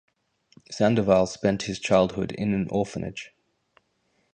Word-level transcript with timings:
Sandoval 0.71 1.27
spent 1.27 1.61
his 1.61 1.77
childhood 1.77 2.31
in 2.31 2.53
an 2.55 2.67
orphanage. 2.71 3.35